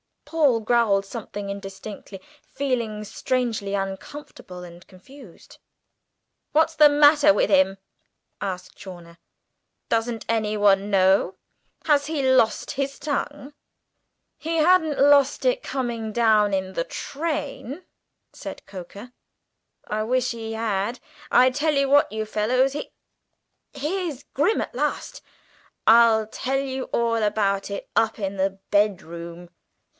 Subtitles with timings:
[0.25, 5.57] Paul growled something indistinctly, feeling strangely uncomfortable and confused.
[6.53, 7.77] "What's the matter with him?"
[8.39, 9.17] asked Chawner.
[9.89, 11.35] "Does anyone know?
[11.83, 13.53] Has he lost his tongue?"
[14.37, 17.83] "He hadn't lost it coming down in the train,"
[18.31, 19.11] said Coker:
[19.85, 20.99] "I wish he had.
[21.29, 22.91] I tell you what, you fellows He
[23.73, 25.21] here's Grim at last!
[25.85, 29.49] I'll tell you all about it up in the bedroom."